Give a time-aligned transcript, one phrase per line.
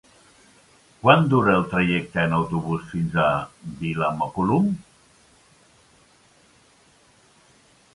[1.03, 3.29] Quant dura el trajecte en autobús fins a
[3.83, 4.75] Vilamacolum?